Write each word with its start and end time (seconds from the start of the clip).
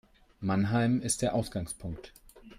Mannheim 0.39 0.99
ist 0.99 1.21
der 1.21 1.35
Ausgangpunkt 1.35 2.11